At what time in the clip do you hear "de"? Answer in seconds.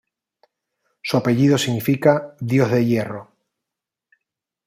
2.71-2.83